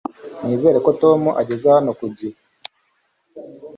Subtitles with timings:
[0.45, 2.37] nizere ko tom ageze hano ku gihe